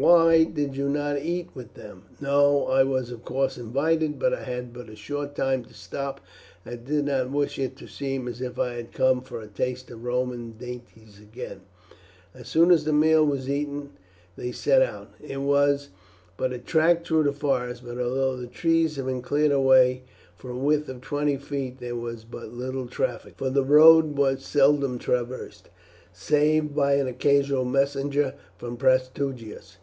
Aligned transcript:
"Why, 0.00 0.44
did 0.44 0.76
you 0.76 0.88
not 0.88 1.18
eat 1.18 1.48
with 1.56 1.74
them?" 1.74 2.04
"No. 2.20 2.68
I 2.68 2.84
was, 2.84 3.10
of 3.10 3.24
course, 3.24 3.58
invited, 3.58 4.16
but 4.16 4.32
I 4.32 4.44
had 4.44 4.72
but 4.72 4.88
a 4.88 4.94
short 4.94 5.34
time 5.34 5.64
to 5.64 5.74
stop 5.74 6.20
and 6.64 6.84
did 6.84 7.06
not 7.06 7.32
wish 7.32 7.58
it 7.58 7.76
to 7.78 7.88
seem 7.88 8.28
as 8.28 8.40
if 8.40 8.60
I 8.60 8.74
had 8.74 8.92
come 8.92 9.22
for 9.22 9.40
a 9.40 9.48
taste 9.48 9.90
of 9.90 10.04
Roman 10.04 10.52
dainties 10.52 11.18
again." 11.18 11.62
As 12.32 12.46
soon 12.46 12.70
as 12.70 12.84
the 12.84 12.92
meal 12.92 13.26
was 13.26 13.50
eaten 13.50 13.90
they 14.36 14.52
set 14.52 14.82
out. 14.82 15.10
It 15.20 15.38
was 15.42 15.88
but 16.36 16.52
a 16.52 16.60
track 16.60 17.04
through 17.04 17.24
the 17.24 17.32
forest, 17.32 17.82
for 17.82 18.00
although 18.00 18.36
the 18.36 18.46
trees 18.46 18.94
had 18.94 19.06
been 19.06 19.20
cleared 19.20 19.50
away 19.50 20.04
for 20.36 20.50
a 20.52 20.56
width 20.56 20.88
of 20.88 21.00
twenty 21.00 21.38
feet 21.38 21.80
there 21.80 21.96
was 21.96 22.22
but 22.24 22.52
little 22.54 22.86
traffic, 22.86 23.34
for 23.36 23.50
the 23.50 23.64
road 23.64 24.16
was 24.16 24.44
seldom 24.44 25.00
traversed, 25.00 25.70
save 26.12 26.72
by 26.72 26.94
an 26.94 27.08
occasional 27.08 27.64
messenger 27.64 28.34
from 28.56 28.76
Prasutagus. 28.76 29.78